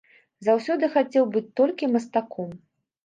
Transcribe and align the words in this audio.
Заўсёды 0.47 0.89
хацеў 0.95 1.27
быць 1.35 1.45
толькі 1.63 1.91
мастаком. 1.97 2.49